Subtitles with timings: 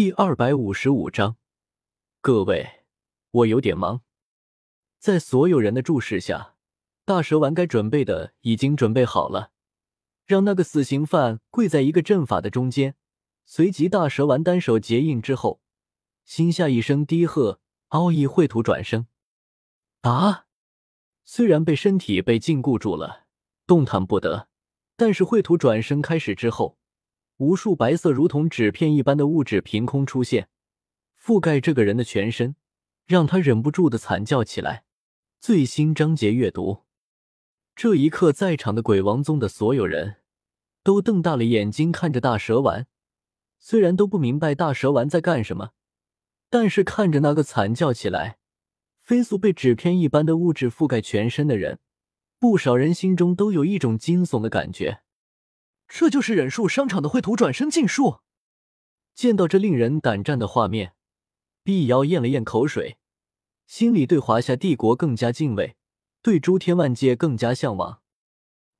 [0.00, 1.36] 第二百五十五章，
[2.22, 2.84] 各位，
[3.32, 4.00] 我有点忙。
[4.98, 6.54] 在所有人的注视下，
[7.04, 9.52] 大蛇丸该准备的已经准备好了，
[10.24, 12.94] 让那个死刑犯跪在一个阵法的中间。
[13.44, 15.60] 随即，大蛇丸单手结印之后，
[16.24, 19.06] 心下一声低喝，奥义秽土转生。
[20.00, 20.46] 啊！
[21.26, 23.26] 虽然被身体被禁锢住了，
[23.66, 24.48] 动弹不得，
[24.96, 26.79] 但是秽土转生开始之后。
[27.40, 30.50] 无数白色如同纸片一般的物质凭空出现，
[31.18, 32.54] 覆盖这个人的全身，
[33.06, 34.84] 让他忍不住的惨叫起来。
[35.40, 36.82] 最新章节阅读。
[37.74, 40.16] 这一刻，在场的鬼王宗的所有人
[40.82, 42.86] 都瞪大了眼睛看着大蛇丸，
[43.58, 45.70] 虽然都不明白大蛇丸在干什么，
[46.50, 48.36] 但是看着那个惨叫起来、
[49.00, 51.78] 飞速被纸片一般的物质覆盖全身的人，
[52.38, 55.00] 不少人心中都有一种惊悚的感觉。
[55.92, 58.20] 这就是忍术商场的绘图转生禁术。
[59.12, 60.94] 见到这令人胆战的画面，
[61.64, 62.98] 碧瑶咽了咽口水，
[63.66, 65.76] 心里对华夏帝国更加敬畏，
[66.22, 68.00] 对诸天万界更加向往。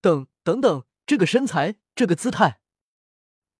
[0.00, 2.60] 等等等，这个身材，这个姿态，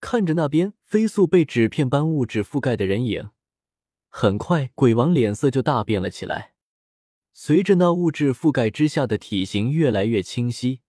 [0.00, 3.30] 看着那边飞速被纸片般物质覆盖的人影，
[4.08, 6.54] 很快鬼王脸色就大变了起来。
[7.34, 10.80] 随着那物质覆盖之下的体型越来越清晰，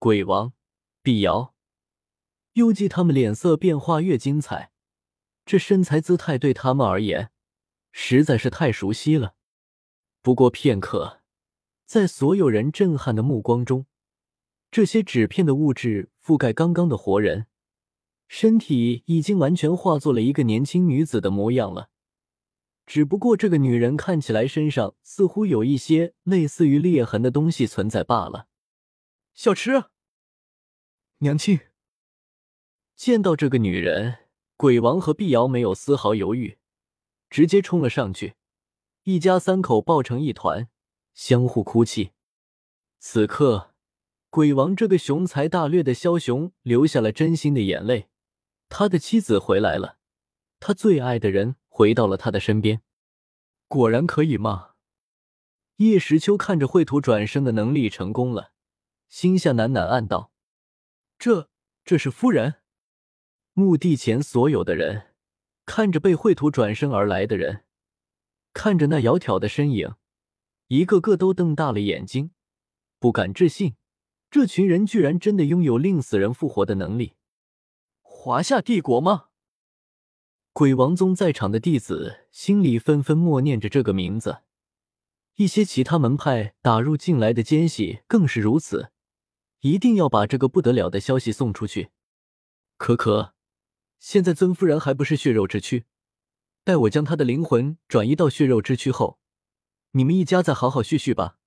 [0.00, 0.52] 鬼王
[1.00, 1.55] 碧瑶。
[2.56, 4.72] 幽记他们脸色变化越精彩，
[5.44, 7.30] 这身材姿态对他们而言
[7.92, 9.34] 实在是太熟悉了。
[10.22, 11.20] 不过片刻，
[11.84, 13.84] 在所有人震撼的目光中，
[14.70, 17.46] 这些纸片的物质覆盖刚刚的活人，
[18.26, 21.90] 身体已经完全化作了一个年轻女子的模样了。
[22.86, 28.48] 只不过这个女人看起来身上似乎有一些类似于裂痕的东西存在罢了。
[29.34, 29.84] 小池，
[31.18, 31.60] 娘亲。
[32.96, 34.20] 见到这个女人，
[34.56, 36.56] 鬼王和碧瑶没有丝毫犹豫，
[37.28, 38.36] 直接冲了上去，
[39.02, 40.68] 一家三口抱成一团，
[41.12, 42.12] 相互哭泣。
[42.98, 43.74] 此刻，
[44.30, 48.08] 鬼王这个雄才大略的枭雄流下了真心的眼泪，
[48.70, 49.98] 他的妻子回来了，
[50.58, 52.80] 他最爱的人回到了他的身边。
[53.68, 54.70] 果然可以吗？
[55.76, 58.52] 叶时秋看着绘图转生的能力成功了，
[59.10, 60.32] 心下喃喃暗道
[61.18, 61.50] ：“这，
[61.84, 62.54] 这是夫人。”
[63.58, 65.14] 墓地前，所有的人
[65.64, 67.64] 看着被绘图转生而来的人，
[68.52, 69.94] 看着那窈窕的身影，
[70.66, 72.32] 一个个都瞪大了眼睛，
[72.98, 73.76] 不敢置信，
[74.30, 77.14] 这群人居然真的拥有令死人复活的能力。
[78.02, 79.28] 华夏帝国吗？
[80.52, 84.42] 鬼王宗在场的弟子心里纷纷默念着这个名字，
[85.36, 88.90] 一些其他门派打入进来的奸细更是如此，
[89.60, 91.88] 一定要把这个不得了的消息送出去。
[92.76, 93.35] 可可。
[94.06, 95.84] 现在尊夫人还不是血肉之躯，
[96.62, 99.18] 待我将她的灵魂转移到血肉之躯后，
[99.90, 101.40] 你们一家再好好叙叙吧。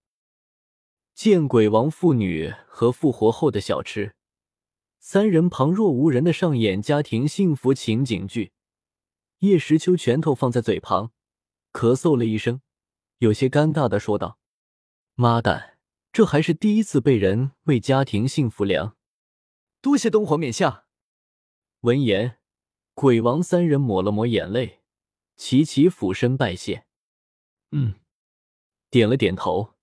[1.16, 4.14] 见鬼王父女和复活后的小吃
[5.00, 8.52] 三人旁若无人的上演家庭幸福情景剧，
[9.38, 11.14] 叶时秋拳头放在嘴旁，
[11.72, 12.60] 咳嗽了一声，
[13.20, 14.38] 有些尴尬的说道
[15.16, 15.78] ：“妈蛋，
[16.12, 18.98] 这还是第一次被人为家庭幸福量。”
[19.80, 20.88] 多谢东皇冕下。
[21.80, 22.39] 闻言。
[23.02, 24.82] 鬼王三人抹了抹眼泪，
[25.38, 26.84] 齐齐俯身拜谢。
[27.72, 27.96] 嗯，
[28.90, 29.76] 点了点头。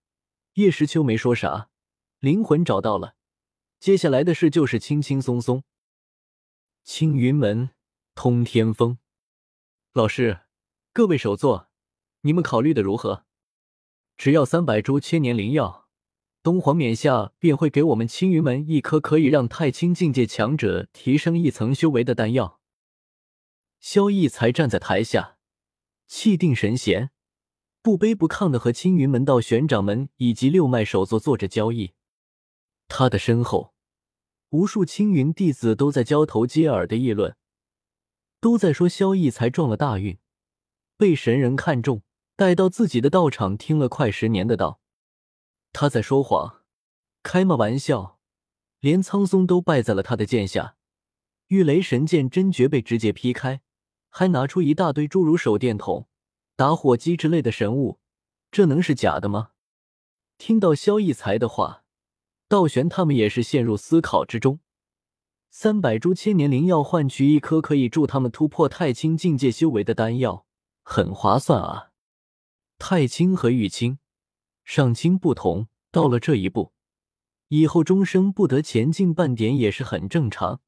[0.57, 1.71] 叶时秋没说啥，
[2.21, 3.15] 灵魂找到了，
[3.81, 5.65] 接下来的事就是轻轻松松。
[6.85, 7.71] 青云门
[8.15, 8.99] 通天峰，
[9.95, 10.41] 老师，
[10.93, 11.71] 各位首座，
[12.21, 13.25] 你们考虑的如何？
[14.19, 15.89] 只要三百株千年灵药，
[16.43, 22.56] 东皇冕下便会给我们青云门一颗可以让太清境界强者提升一层修为的丹药。
[23.81, 25.39] 萧逸才站在台下，
[26.07, 27.11] 气定神闲，
[27.83, 31.93] 不卑不亢的和青云门道玄掌门以及六脉首座做着交易。
[32.89, 33.75] 他的身后，
[34.51, 37.37] 无数青云弟子都在交头接耳的议论，
[38.41, 40.19] 都在说萧逸才撞了大运，
[40.97, 42.03] 被神人看中，
[42.35, 44.81] 带到自己的道场听了快十年的道。
[45.73, 46.63] 他在说谎，
[47.23, 48.21] 开吗玩笑？
[48.81, 50.77] 连苍松都败在了他的剑下，
[51.49, 53.63] 玉雷神剑真绝被直接劈开。
[54.19, 56.09] 还拿出一大堆诸如手电筒、
[56.57, 57.99] 打火机之类的神物，
[58.51, 59.51] 这能是假的吗？
[60.39, 61.85] 听到萧逸才的话，
[62.49, 64.61] 道玄他们也是陷入思考之中。
[65.51, 70.47] 三百株千年灵药换取一颗可以助他们突破太清境界修为的丹药，
[70.83, 71.91] 很划算啊！
[72.79, 73.99] 太清和玉清、
[74.65, 76.73] 上清不同，到了这一步，
[77.49, 80.63] 以后终生不得前进半点也是很正常。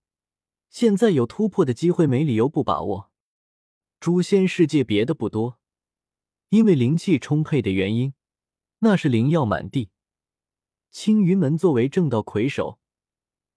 [0.68, 3.08] 现在有突破的机会，没理由不把握。
[4.00, 5.58] 诛仙世界别的不多，
[6.50, 8.14] 因为灵气充沛的原因，
[8.78, 9.90] 那是灵药满地。
[10.90, 12.78] 青云门作为正道魁首，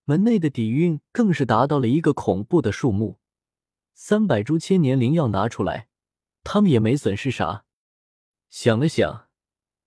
[0.05, 3.19] 门内的底蕴更是达到了一个恐怖的数目。
[3.93, 5.87] 三百株千年灵药拿出来，
[6.43, 7.65] 他们也没损失啥。
[8.49, 9.29] 想了想，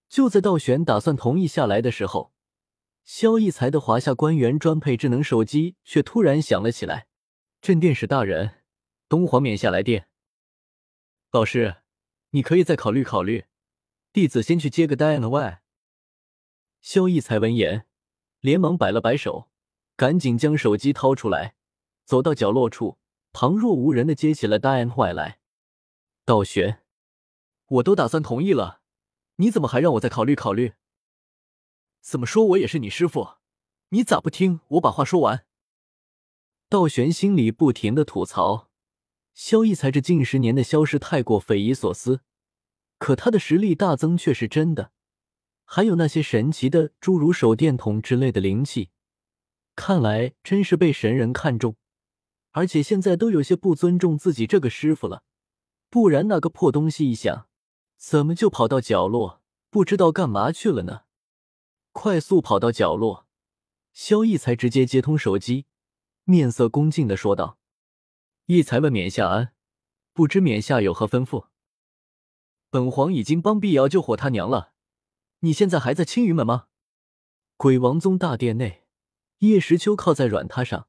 [0.09, 2.33] 就在道玄打算同意下来的时候，
[3.05, 7.09] 萧逸才的华夏官员专配智能手机却突然响了起来。
[7.61, 8.63] 镇殿使大人，
[9.09, 10.09] 东皇冕下来电。
[11.35, 11.79] 老师，
[12.31, 13.47] 你可以再考虑考虑，
[14.13, 15.63] 弟子先去接个 Diana Y。
[16.81, 17.89] 萧逸才闻言，
[18.39, 19.51] 连忙摆了摆手，
[19.97, 21.57] 赶紧将手机掏出来，
[22.05, 22.99] 走到角落处，
[23.33, 25.41] 旁若无人的接起了 Diana Y 来。
[26.25, 26.85] 道玄，
[27.67, 28.83] 我都打算同意了，
[29.39, 30.75] 你怎么还让我再考虑考虑？
[32.01, 33.39] 怎么说我也是你师傅，
[33.89, 35.45] 你咋不听我把话说完？
[36.69, 38.71] 道玄心里不停的吐槽，
[39.35, 42.21] 萧逸才这近十年的消失太过匪夷所思，
[42.99, 44.93] 可他的实力大增却是真的，
[45.65, 48.91] 还有那些神奇的诸如手电筒之类的灵气，
[49.75, 51.75] 看来真是被神人看中，
[52.53, 55.25] 而且现在都有些不尊重自己这个师傅了，
[55.91, 57.49] 不然那个破东西一响，
[57.97, 61.03] 怎么就跑到角落不知道干嘛去了呢？
[61.91, 63.27] 快速跑到角落，
[63.93, 65.67] 萧逸才直接接通手机。
[66.23, 67.59] 面色恭敬的说道
[68.47, 69.55] ：“义才问冕下安，
[70.13, 71.47] 不知冕下有何吩咐？
[72.69, 74.75] 本皇已经帮碧瑶救活他娘了，
[75.41, 76.67] 你现在还在青云门吗？”
[77.57, 78.85] 鬼王宗大殿内，
[79.39, 80.89] 叶时秋靠在软榻上，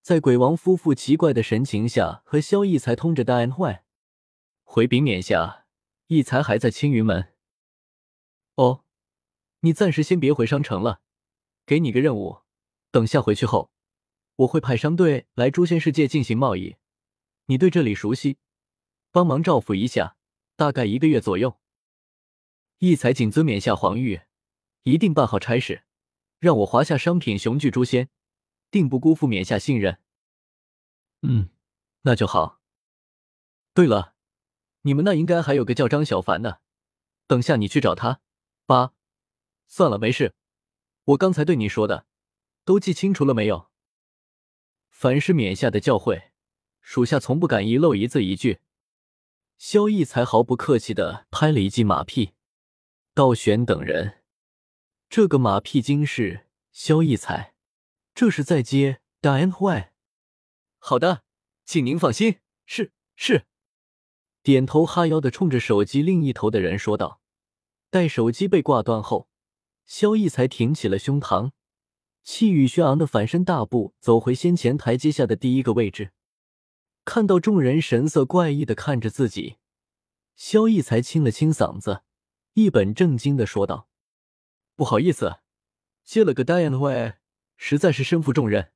[0.00, 3.84] 在鬼王夫妇奇怪的神情下，和萧逸才通着大恩坏。
[4.62, 5.66] 回禀冕下，
[6.06, 7.34] 义才还在青云门。
[8.54, 8.84] 哦，
[9.60, 11.00] 你暂时先别回商城了，
[11.66, 12.38] 给你个任务，
[12.90, 13.70] 等下回去后。
[14.38, 16.76] 我会派商队来诛仙世界进行贸易，
[17.46, 18.38] 你对这里熟悉，
[19.10, 20.16] 帮忙照拂一下，
[20.54, 21.58] 大概一个月左右。
[22.78, 24.26] 义才谨遵冕下皇谕，
[24.84, 25.82] 一定办好差事，
[26.38, 28.10] 让我华夏商品雄踞诛仙，
[28.70, 29.98] 定不辜负冕下信任。
[31.22, 31.48] 嗯，
[32.02, 32.60] 那就好。
[33.74, 34.14] 对了，
[34.82, 36.60] 你们那应该还有个叫张小凡的，
[37.26, 38.20] 等下你去找他。
[38.66, 38.92] 八，
[39.66, 40.36] 算了，没事，
[41.06, 42.06] 我刚才对你说的，
[42.64, 43.68] 都记清楚了没有？
[45.00, 46.30] 凡是冕下的教诲，
[46.80, 48.58] 属下从不敢遗漏一字一句。
[49.56, 52.32] 萧逸才毫不客气的拍了一记马屁。
[53.14, 54.24] 道玄等人，
[55.08, 57.54] 这个马屁精是萧逸才，
[58.12, 59.90] 这是在接 Diane Huai。
[60.78, 61.22] 好的，
[61.64, 62.40] 请您放心。
[62.66, 63.46] 是是，
[64.42, 67.20] 点头哈腰的冲着手机另一头的人说道。
[67.88, 69.28] 待手机被挂断后，
[69.86, 71.52] 萧逸才挺起了胸膛。
[72.22, 76.12] 气宇轩昂的反身大步走回先前台阶下的第一个位置，
[77.04, 79.56] 看到众人神色怪异的看着自己，
[80.36, 82.02] 萧逸才清了清嗓子，
[82.54, 83.88] 一本正经的说道
[84.76, 85.38] ：“不好意思，
[86.04, 87.14] 接了个戴恩的位，
[87.56, 88.72] 实在是身负重任，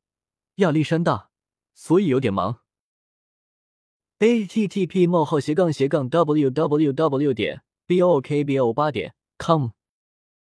[0.56, 1.30] 亚历山大，
[1.74, 2.60] 所以有点忙。”
[4.18, 7.34] a t t p: 冒号斜杠斜杠 w w w.
[7.34, 9.70] 点 b o k b o 八点 com